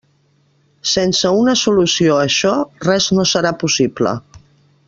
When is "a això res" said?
2.17-3.11